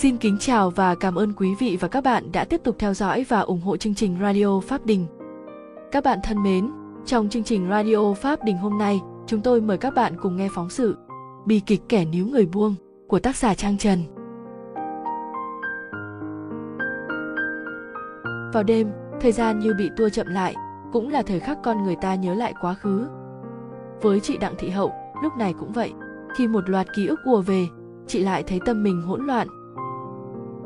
[0.00, 2.94] Xin kính chào và cảm ơn quý vị và các bạn đã tiếp tục theo
[2.94, 5.06] dõi và ủng hộ chương trình Radio Pháp Đình.
[5.92, 6.70] Các bạn thân mến,
[7.06, 10.48] trong chương trình Radio Pháp Đình hôm nay, chúng tôi mời các bạn cùng nghe
[10.54, 10.96] phóng sự
[11.46, 12.74] Bi kịch kẻ níu người buông
[13.08, 13.98] của tác giả Trang Trần.
[18.52, 18.90] Vào đêm,
[19.20, 20.54] thời gian như bị tua chậm lại,
[20.92, 23.06] cũng là thời khắc con người ta nhớ lại quá khứ.
[24.02, 25.92] Với chị Đặng Thị Hậu, lúc này cũng vậy.
[26.36, 27.66] Khi một loạt ký ức ùa về,
[28.06, 29.48] chị lại thấy tâm mình hỗn loạn.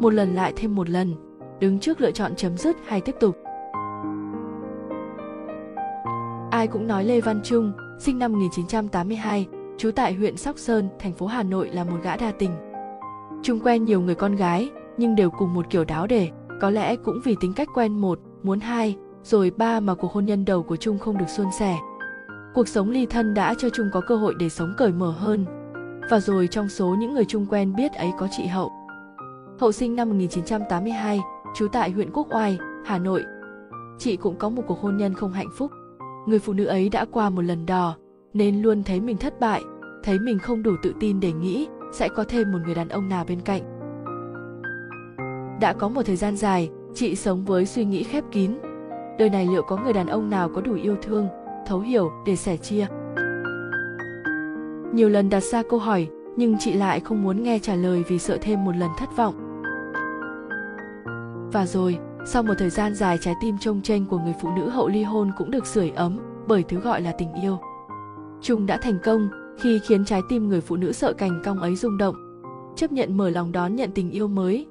[0.00, 1.14] Một lần lại thêm một lần,
[1.60, 3.36] đứng trước lựa chọn chấm dứt hay tiếp tục.
[6.50, 9.46] Ai cũng nói Lê Văn Trung, sinh năm 1982,
[9.78, 12.50] trú tại huyện Sóc Sơn, thành phố Hà Nội là một gã đa tình.
[13.42, 16.96] Trung quen nhiều người con gái, nhưng đều cùng một kiểu đáo để, có lẽ
[16.96, 20.62] cũng vì tính cách quen một, muốn hai, rồi ba mà cuộc hôn nhân đầu
[20.62, 21.76] của Trung không được suôn sẻ.
[22.54, 25.44] Cuộc sống ly thân đã cho Trung có cơ hội để sống cởi mở hơn.
[26.10, 28.77] Và rồi trong số những người Trung quen biết ấy có chị Hậu.
[29.60, 31.20] Hậu sinh năm 1982,
[31.54, 33.24] trú tại huyện Quốc Oai, Hà Nội.
[33.98, 35.70] Chị cũng có một cuộc hôn nhân không hạnh phúc.
[36.26, 37.96] Người phụ nữ ấy đã qua một lần đò,
[38.34, 39.62] nên luôn thấy mình thất bại,
[40.04, 43.08] thấy mình không đủ tự tin để nghĩ sẽ có thêm một người đàn ông
[43.08, 43.62] nào bên cạnh.
[45.60, 48.58] Đã có một thời gian dài, chị sống với suy nghĩ khép kín.
[49.18, 51.28] Đời này liệu có người đàn ông nào có đủ yêu thương,
[51.66, 52.86] thấu hiểu để sẻ chia?
[54.92, 58.18] Nhiều lần đặt ra câu hỏi, nhưng chị lại không muốn nghe trả lời vì
[58.18, 59.47] sợ thêm một lần thất vọng.
[61.52, 64.68] Và rồi, sau một thời gian dài trái tim trông tranh của người phụ nữ
[64.68, 66.18] hậu ly hôn cũng được sưởi ấm
[66.48, 67.58] bởi thứ gọi là tình yêu.
[68.42, 69.28] Trung đã thành công
[69.60, 72.14] khi khiến trái tim người phụ nữ sợ cành cong ấy rung động,
[72.76, 74.66] chấp nhận mở lòng đón nhận tình yêu mới.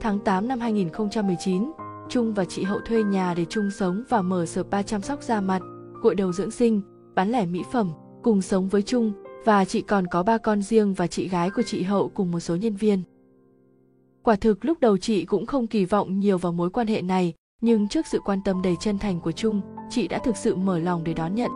[0.00, 1.72] Tháng 8 năm 2019,
[2.08, 5.40] Trung và chị Hậu thuê nhà để chung sống và mở spa chăm sóc da
[5.40, 5.62] mặt,
[6.02, 6.80] gội đầu dưỡng sinh,
[7.14, 7.90] bán lẻ mỹ phẩm,
[8.22, 9.12] cùng sống với Trung
[9.44, 12.40] và chị còn có ba con riêng và chị gái của chị Hậu cùng một
[12.40, 13.02] số nhân viên.
[14.26, 17.34] Quả thực lúc đầu chị cũng không kỳ vọng nhiều vào mối quan hệ này,
[17.60, 19.60] nhưng trước sự quan tâm đầy chân thành của Trung,
[19.90, 21.50] chị đã thực sự mở lòng để đón nhận.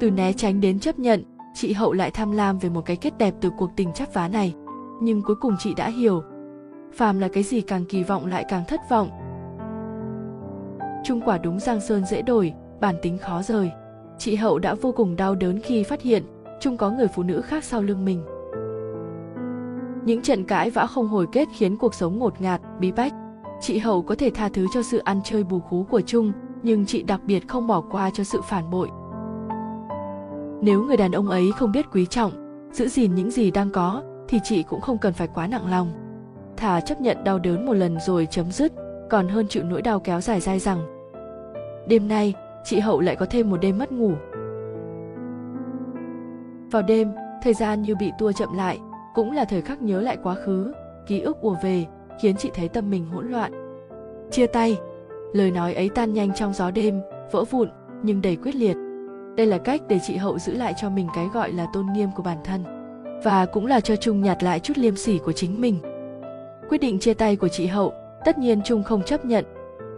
[0.00, 1.24] Từ né tránh đến chấp nhận,
[1.54, 4.28] chị Hậu lại tham lam về một cái kết đẹp từ cuộc tình chắp vá
[4.28, 4.54] này.
[5.02, 6.22] Nhưng cuối cùng chị đã hiểu,
[6.94, 9.10] phàm là cái gì càng kỳ vọng lại càng thất vọng.
[11.04, 13.70] Trung quả đúng Giang Sơn dễ đổi, bản tính khó rời.
[14.18, 16.22] Chị Hậu đã vô cùng đau đớn khi phát hiện
[16.60, 18.22] Trung có người phụ nữ khác sau lưng mình.
[20.04, 23.12] Những trận cãi vã không hồi kết khiến cuộc sống ngột ngạt, bí bách.
[23.60, 26.32] Chị Hậu có thể tha thứ cho sự ăn chơi bù khú của Trung,
[26.62, 28.88] nhưng chị đặc biệt không bỏ qua cho sự phản bội.
[30.62, 32.32] Nếu người đàn ông ấy không biết quý trọng,
[32.72, 35.92] giữ gìn những gì đang có, thì chị cũng không cần phải quá nặng lòng.
[36.56, 38.72] Thà chấp nhận đau đớn một lần rồi chấm dứt,
[39.10, 40.80] còn hơn chịu nỗi đau kéo dài dai dẳng.
[41.88, 42.34] Đêm nay,
[42.64, 44.12] chị Hậu lại có thêm một đêm mất ngủ.
[46.70, 48.78] Vào đêm, thời gian như bị tua chậm lại,
[49.14, 50.72] cũng là thời khắc nhớ lại quá khứ,
[51.06, 51.86] ký ức ùa về,
[52.22, 53.52] khiến chị thấy tâm mình hỗn loạn.
[54.30, 54.78] Chia tay,
[55.32, 57.68] lời nói ấy tan nhanh trong gió đêm, vỡ vụn
[58.02, 58.76] nhưng đầy quyết liệt.
[59.36, 62.08] Đây là cách để chị Hậu giữ lại cho mình cái gọi là tôn nghiêm
[62.16, 62.64] của bản thân
[63.24, 65.78] và cũng là cho Trung nhặt lại chút liêm sỉ của chính mình.
[66.68, 67.92] Quyết định chia tay của chị Hậu,
[68.24, 69.44] tất nhiên Trung không chấp nhận.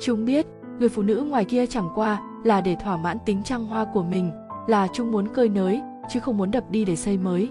[0.00, 0.46] Trung biết,
[0.78, 4.02] người phụ nữ ngoài kia chẳng qua là để thỏa mãn tính trăng hoa của
[4.02, 4.30] mình,
[4.66, 5.80] là Trung muốn cơi nới,
[6.12, 7.48] chứ không muốn đập đi để xây mới.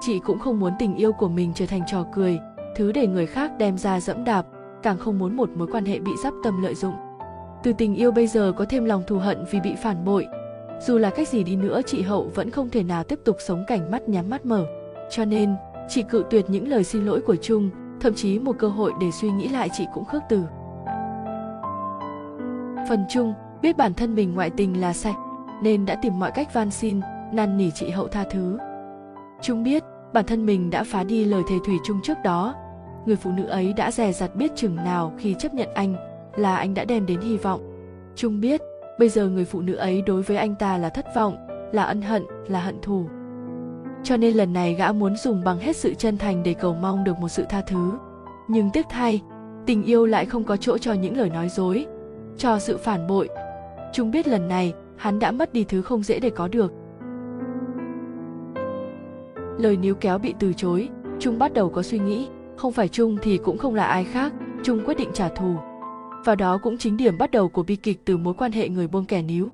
[0.00, 2.38] Chị cũng không muốn tình yêu của mình trở thành trò cười,
[2.76, 4.46] thứ để người khác đem ra dẫm đạp,
[4.82, 6.94] càng không muốn một mối quan hệ bị dắp tâm lợi dụng.
[7.62, 10.26] Từ tình yêu bây giờ có thêm lòng thù hận vì bị phản bội.
[10.86, 13.64] Dù là cách gì đi nữa chị Hậu vẫn không thể nào tiếp tục sống
[13.66, 14.66] cảnh mắt nhắm mắt mở.
[15.10, 15.54] Cho nên,
[15.88, 17.70] chị cự tuyệt những lời xin lỗi của Trung,
[18.00, 20.44] thậm chí một cơ hội để suy nghĩ lại chị cũng khước từ.
[22.88, 25.14] Phần Trung biết bản thân mình ngoại tình là sai,
[25.62, 27.00] nên đã tìm mọi cách van xin,
[27.32, 28.58] năn nỉ chị Hậu tha thứ.
[29.42, 29.82] Trung biết
[30.12, 32.54] bản thân mình đã phá đi lời thề thủy chung trước đó.
[33.06, 35.94] Người phụ nữ ấy đã dè dặt biết chừng nào khi chấp nhận anh
[36.36, 37.60] là anh đã đem đến hy vọng.
[38.16, 38.60] Trung biết
[38.98, 41.36] bây giờ người phụ nữ ấy đối với anh ta là thất vọng,
[41.72, 43.06] là ân hận, là hận thù.
[44.02, 47.04] Cho nên lần này gã muốn dùng bằng hết sự chân thành để cầu mong
[47.04, 47.92] được một sự tha thứ.
[48.48, 49.22] Nhưng tiếc thay,
[49.66, 51.86] tình yêu lại không có chỗ cho những lời nói dối,
[52.38, 53.28] cho sự phản bội.
[53.92, 56.72] Trung biết lần này hắn đã mất đi thứ không dễ để có được,
[59.58, 60.88] lời níu kéo bị từ chối
[61.20, 64.32] trung bắt đầu có suy nghĩ không phải trung thì cũng không là ai khác
[64.64, 65.56] trung quyết định trả thù
[66.24, 68.88] và đó cũng chính điểm bắt đầu của bi kịch từ mối quan hệ người
[68.88, 69.48] buông kẻ níu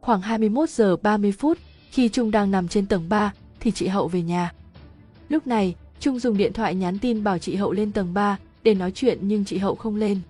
[0.00, 1.58] khoảng 21 giờ 30 phút
[1.90, 4.52] khi Trung đang nằm trên tầng 3 thì chị Hậu về nhà.
[5.28, 8.74] Lúc này, Trung dùng điện thoại nhắn tin bảo chị Hậu lên tầng 3 để
[8.74, 10.20] nói chuyện nhưng chị Hậu không lên.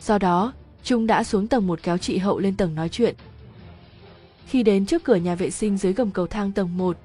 [0.00, 0.52] Do đó,
[0.84, 3.14] Trung đã xuống tầng một kéo chị Hậu lên tầng nói chuyện.
[4.46, 6.96] Khi đến trước cửa nhà vệ sinh dưới gầm cầu thang tầng 1,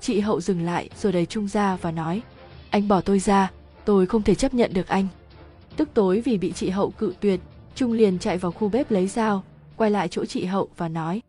[0.00, 2.22] chị hậu dừng lại, rồi đẩy trung ra và nói,
[2.70, 3.50] anh bỏ tôi ra,
[3.84, 5.06] tôi không thể chấp nhận được anh.
[5.76, 7.40] Tức tối vì bị chị hậu cự tuyệt,
[7.74, 9.44] trung liền chạy vào khu bếp lấy dao,
[9.76, 11.22] quay lại chỗ chị hậu và nói,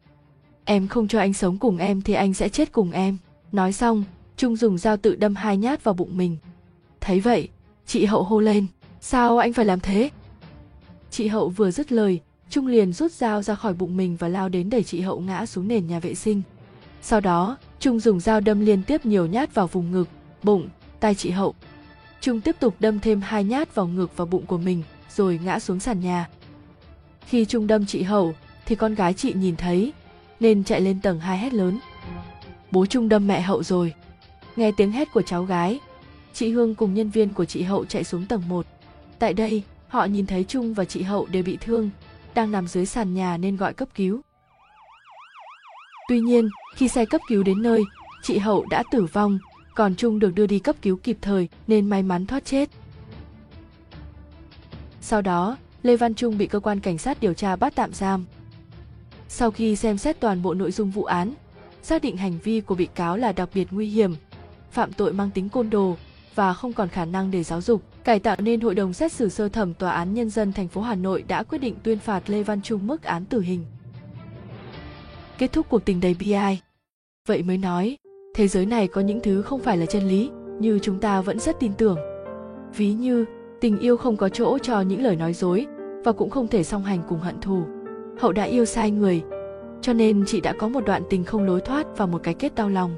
[0.65, 3.17] em không cho anh sống cùng em thì anh sẽ chết cùng em.
[3.51, 4.03] Nói xong,
[4.37, 6.37] trung dùng dao tự đâm hai nhát vào bụng mình.
[7.01, 7.49] Thấy vậy,
[7.85, 8.67] chị hậu hô lên,
[9.01, 10.09] sao anh phải làm thế?
[11.11, 12.19] Chị hậu vừa dứt lời,
[12.49, 15.45] trung liền rút dao ra khỏi bụng mình và lao đến đẩy chị hậu ngã
[15.45, 16.41] xuống nền nhà vệ sinh.
[17.01, 20.09] Sau đó trung dùng dao đâm liên tiếp nhiều nhát vào vùng ngực,
[20.43, 20.69] bụng
[20.99, 21.55] tay chị hậu.
[22.21, 24.83] Trung tiếp tục đâm thêm hai nhát vào ngực và bụng của mình,
[25.15, 26.29] rồi ngã xuống sàn nhà.
[27.25, 28.33] Khi trung đâm chị hậu,
[28.65, 29.93] thì con gái chị nhìn thấy,
[30.39, 31.79] nên chạy lên tầng hai hét lớn.
[32.71, 33.93] Bố trung đâm mẹ hậu rồi.
[34.55, 35.79] Nghe tiếng hét của cháu gái,
[36.33, 38.65] chị hương cùng nhân viên của chị hậu chạy xuống tầng 1.
[39.19, 41.89] tại đây, họ nhìn thấy trung và chị hậu đều bị thương,
[42.35, 44.21] đang nằm dưới sàn nhà nên gọi cấp cứu
[46.09, 47.83] tuy nhiên, khi xe cấp cứu đến nơi,
[48.23, 49.39] chị hậu đã tử vong,
[49.75, 52.69] còn trung được đưa đi cấp cứu kịp thời nên may mắn thoát chết
[55.01, 58.25] sau đó, lê văn trung bị cơ quan cảnh sát điều tra bắt tạm giam
[59.29, 61.33] sau khi xem xét toàn bộ nội dung vụ án,
[61.83, 64.15] xác định hành vi của bị cáo là đặc biệt nguy hiểm,
[64.71, 65.97] phạm tội mang tính côn đồ
[66.35, 69.29] và không còn khả năng để giáo dục, cải tạo nên hội đồng xét xử
[69.29, 72.29] sơ thẩm tòa án nhân dân thành phố Hà Nội đã quyết định tuyên phạt
[72.29, 73.65] Lê Văn Trung mức án tử hình.
[75.37, 76.61] Kết thúc cuộc tình đầy bi ai.
[77.27, 77.97] Vậy mới nói,
[78.35, 80.29] thế giới này có những thứ không phải là chân lý,
[80.59, 81.97] như chúng ta vẫn rất tin tưởng.
[82.77, 83.25] Ví như,
[83.61, 85.65] tình yêu không có chỗ cho những lời nói dối
[86.05, 87.63] và cũng không thể song hành cùng hận thù.
[88.19, 89.23] Hậu đã yêu sai người,
[89.81, 92.55] cho nên chị đã có một đoạn tình không lối thoát và một cái kết
[92.55, 92.91] đau lòng.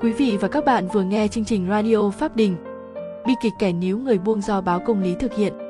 [0.00, 2.56] Quý vị và các bạn vừa nghe chương trình Radio Pháp Đình.
[3.26, 5.69] Bi kịch kẻ níu người buông do báo công lý thực hiện.